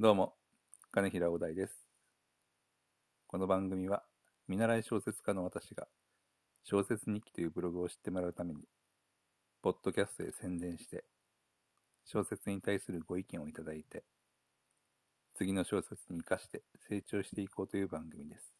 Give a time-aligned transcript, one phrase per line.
[0.00, 0.34] どうも、
[0.90, 1.86] 金平お大です。
[3.28, 4.02] この番組は、
[4.48, 5.86] 見習い小説家の私が、
[6.64, 8.64] 小説日記というブログを知ってもらうために、
[9.62, 11.04] ポッドキャストで宣伝して、
[12.04, 14.02] 小説に対するご意見をいただいて、
[15.34, 18.52] 次の小説に生かして成長していこうという番組です。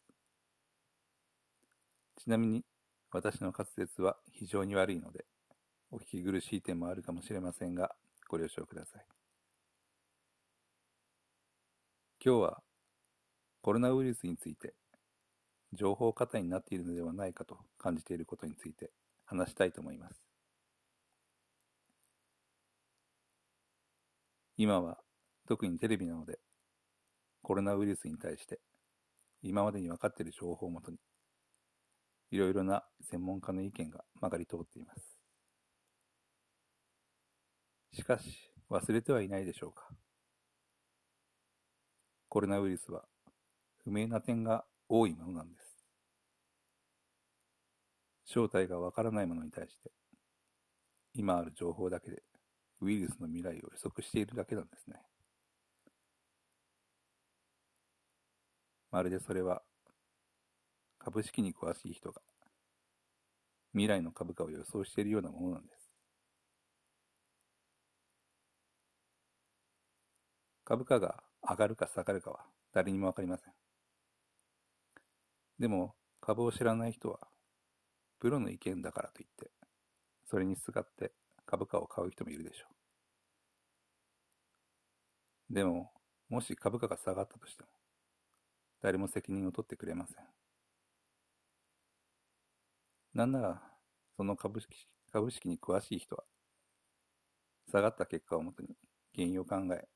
[2.15, 2.63] ちなみに、
[3.11, 5.25] 私の滑舌は非常に悪いので、
[5.91, 7.93] お聞き苦しい点もあるかもしれませんが、
[8.29, 9.14] ご了承ください。
[12.25, 12.57] 今日は
[13.61, 14.73] コロナウイルスについて
[15.73, 18.89] 情報過多になっているのではないかと感じていることについて
[19.25, 20.19] 話したいと思います。
[24.57, 24.97] 今は
[25.47, 26.39] 特にテレビなので
[27.43, 28.59] コロナウイルスに対して
[29.43, 30.97] 今までに分かっている情報をもとに
[32.31, 35.19] いろいろな専門家の意見が曲がり通っています。
[37.93, 39.89] しかし忘れてはいないでしょうか。
[42.35, 43.05] コロナウイルスは
[43.85, 45.85] 不明な点が多いものなんです。
[48.25, 49.89] 正体がわからないものに対して、
[51.13, 52.23] 今ある情報だけで
[52.81, 54.97] ウイルスの未来を予測しているだけなんですね。
[58.91, 59.61] まるでそれは
[60.99, 62.21] 株式に詳しい人が
[63.71, 65.89] 未来の株価を予想しているようなものなんです。
[70.65, 73.53] 株価が上がるか下がるかは誰にもわかりません。
[75.59, 77.19] でも、株を知らない人は、
[78.19, 79.51] プロの意見だからといって、
[80.25, 81.13] それにすがって
[81.45, 82.67] 株価を買う人もいるでしょ
[85.49, 85.53] う。
[85.53, 85.91] でも、
[86.29, 87.69] もし株価が下がったとしても、
[88.81, 90.25] 誰も責任を取ってくれません。
[93.13, 93.61] なんなら、
[94.17, 96.23] その株式株式に詳しい人は、
[97.71, 98.75] 下がった結果をもとに
[99.15, 99.87] 原因を考え、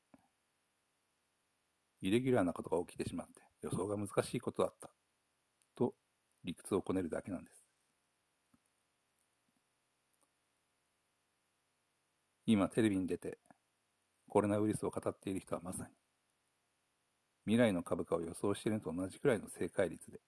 [2.00, 4.90] イレギュラーなことが起きてしまって予想が難しいことだった
[5.76, 5.94] と
[6.44, 7.62] 理屈をこねるだけなんです。
[12.46, 13.38] 今テレビに出て
[14.28, 15.90] コロナウイルスを語っている人はまさに
[17.44, 20.20] 未来の株価を予想しているのと同じくらいの正解率で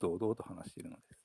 [0.00, 1.20] 堂々と話しているのです。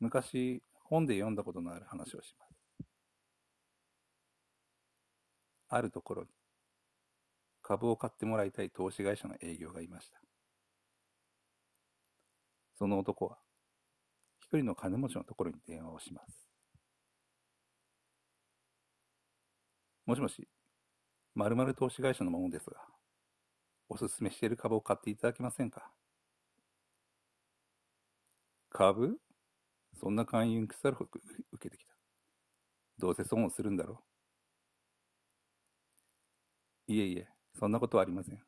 [0.00, 2.61] 昔本で読んだことのある話をします。
[5.74, 6.28] あるところに
[7.62, 10.20] 株を買ってもらいたい投資会社の営業がいました。
[12.78, 13.38] その男は
[14.40, 16.46] 一人の金持ちのところに電話をします。
[20.04, 20.46] もしもし、
[21.34, 22.76] 〇〇投資会社のものですが、
[23.88, 25.90] おすすめしている株を買っていただけませんか？
[28.70, 29.16] 株？
[29.98, 31.10] そんな勧誘腐るほど
[31.52, 31.94] 受けてきた。
[32.98, 34.11] どうせ損をするんだろう。
[36.88, 37.28] いえいえ、
[37.58, 38.42] そんなことはありません。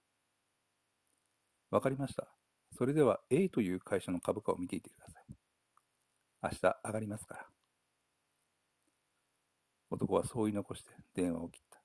[1.70, 2.28] わかりました。
[2.76, 5.24] それでは A という会社の株価を見ていてください。
[6.42, 7.46] 明日上がりますから。
[9.90, 11.80] 男はそう言い残して電話を切った。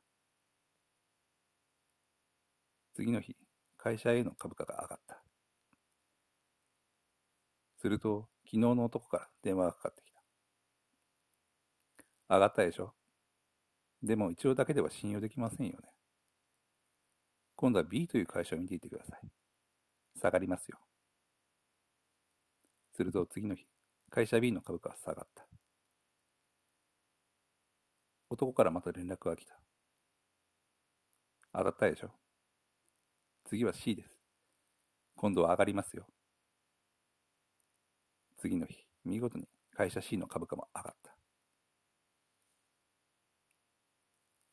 [2.95, 3.35] 次の日、
[3.77, 5.23] 会社 A の株価が上がった。
[7.77, 10.21] すると、昨日の男から電話がかかってきた。
[12.35, 12.93] 上がったでしょ？
[14.01, 15.89] でも一応だけでは信用できませんよね。
[17.61, 19.19] 今度は B という会社を見ていてください。
[20.17, 20.79] 下がりますよ。
[22.95, 23.65] すると次の日、
[24.09, 25.45] 会社 B の株価は下がった。
[28.29, 29.59] 男からまた連絡が来た。
[31.53, 32.11] 上がったでしょ
[33.43, 34.09] 次は C です。
[35.17, 36.07] 今度は上がりますよ。
[38.37, 41.13] 次の日、見事に会社 C の株価も上がった。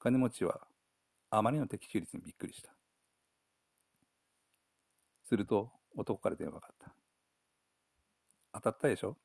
[0.01, 0.67] 金持ちは
[1.31, 2.77] あまりの的中率にびっくりした。
[5.29, 6.95] すると男から電話があった。
[8.55, 9.17] 当たったでしょ？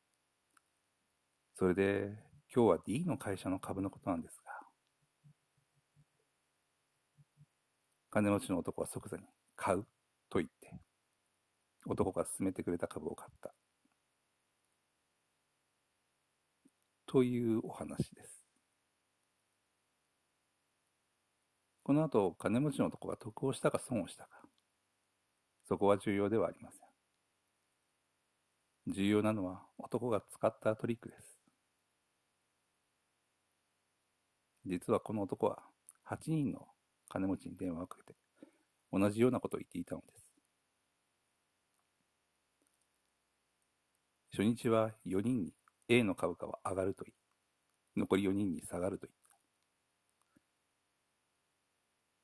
[1.56, 2.10] それで
[2.54, 4.52] 今日は D の会社の株のことなんですが。
[8.10, 9.24] 金持ちの男は即座に
[9.56, 9.86] 買う
[10.30, 10.74] と言って
[11.86, 13.54] 男が勧めてくれた株を買った。
[17.06, 18.46] というお話です。
[21.84, 24.42] この後、金持ちの男が得をしたか損をしたか。
[25.72, 26.80] そこは重要ではありませ
[28.92, 28.94] ん。
[28.94, 31.40] 重要なのは男が使ったトリックです。
[34.66, 35.60] 実はこの男は
[36.10, 36.68] 8人の
[37.08, 38.20] 金持ちに電話をかけて
[38.92, 40.26] 同じようなことを言っていたのです。
[44.34, 45.54] 初日は4人に
[45.88, 47.16] A の株価は上がると言い、
[47.96, 49.08] 残り4人に下がると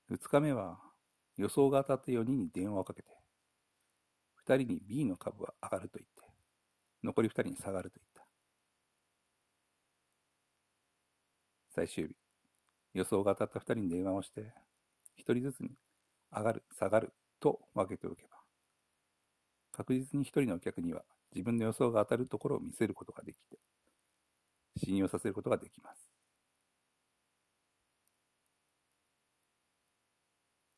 [0.09, 0.25] 言った。
[0.27, 0.79] 2日目は
[1.37, 3.17] 予想が当たった4人に電話をかけて、
[4.47, 6.31] 2人に B の株は上がると言って、
[7.03, 8.25] 残り2人に下がると言った。
[11.75, 12.15] 最終日、
[12.93, 14.53] 予想が当たった2人に電話をして、
[15.19, 15.71] 1人ずつに
[16.31, 18.37] 上がる、下がると分けておけば、
[19.73, 21.03] 確実に1人のお客には
[21.35, 23.59] 自分の予想が当たるところを見せることができて、
[24.77, 25.99] 信用させることができます。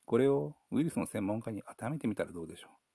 [0.06, 2.89] これをウイルスの専門家に当てはめてみたらどうでしょう？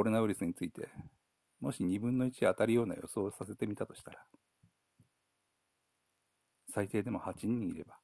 [0.00, 0.88] コロナウイルスについて、
[1.60, 4.24] もし2分の1当たるような予想をさせてみたとしたら、
[6.72, 7.98] 最低でも8人いれば、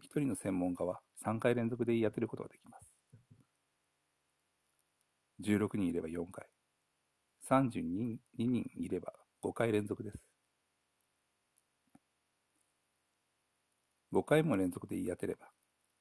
[0.00, 2.94] 1人の専門家は3回連続で言い当てることができます。
[5.42, 6.46] 16人いれば4回、
[7.50, 9.12] 32人いれば
[9.42, 10.18] 5回連続です。
[14.12, 15.48] 5回も連続で言い当てれば、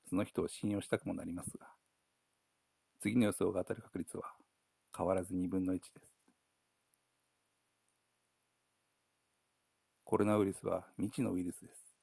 [0.07, 1.66] その人を信用したくもなりますが、
[3.00, 4.24] 次の予想が当たる確率は
[4.95, 6.15] 変わらず2分の1です。
[10.03, 11.95] コロナウイルスは未知のウイルスです。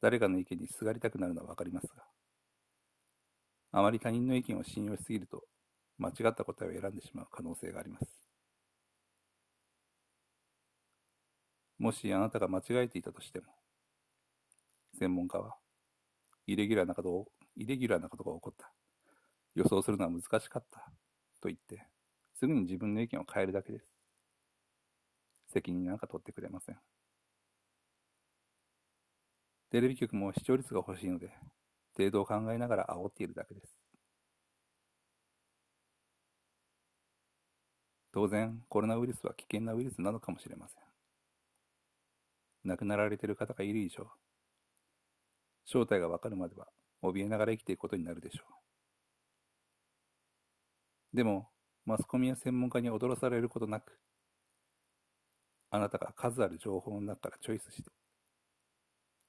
[0.00, 2.04] 誰かの意見にすがりたくなるのはわかりますが、
[3.72, 5.44] あまり他人の意見を信用しすぎると、
[5.98, 8.06] 間違った答えを選んでしまう可能性があります。
[11.78, 13.46] もしあなたが間違えていたとしても、
[14.98, 15.56] 専門家は、
[16.46, 17.26] イレギュラーなこと、
[17.56, 18.75] イレギュラーなことが起こった。
[19.56, 20.80] 予想するのは難しかった。
[21.40, 21.82] と言って、
[22.34, 23.86] すぐに自分の意見を変えるだけです。
[25.48, 26.78] 責任なんか取ってくれません。
[29.70, 31.32] テレビ局も視聴率が欲しいので、
[31.96, 33.74] 程度を考えながら煽っているだけです。
[38.12, 40.82] 当然、コロナウイルスは危険なウイルスなのかもしれません。
[42.64, 44.06] 亡くなられている方がいる以上、
[45.64, 46.68] 正体がわかるまでは
[47.02, 48.75] 怯えながら生きていくことになるでしょう。
[51.16, 51.48] でも、
[51.86, 53.98] マスコミや専門家に踊らされることなく、
[55.70, 57.90] あなたが数ある情報の中からチョイスして、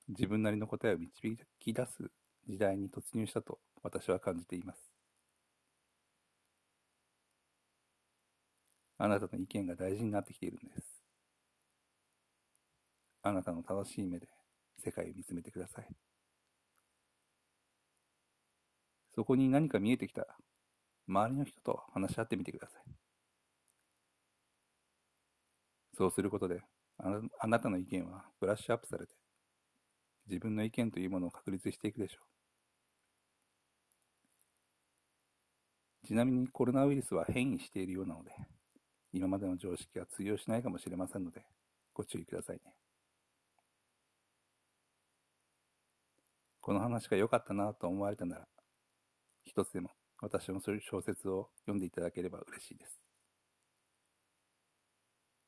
[0.10, 2.12] 自分なりの答えを導き出す
[2.46, 4.80] 時代に突入したと私は感じています。
[8.98, 11.02] あなたの意見が大事になってきているんです。
[13.24, 14.28] あなたの正しい目で
[14.84, 15.88] 世界を見つめてください。
[19.16, 20.36] そこに何か見えてきたら、
[21.08, 22.82] 周りの人と話し合ってみてください。
[25.98, 26.62] そうすることで
[27.00, 29.14] あ、なたの意見はブラッシュアップされて、
[30.28, 32.20] 自分の意見というものを確立していくでしょ
[36.04, 36.08] う。
[36.08, 38.32] ちなみにコロナウイルスは変異しているようなので、
[39.14, 41.46] 今までの常識は通用しないかもしれませんので、
[41.94, 42.74] ご注意くださいね。
[46.62, 48.48] この話が良かったなと思われたなら、
[49.44, 53.00] 一つでも私のそういう小説を読んでいただければ嬉しいです。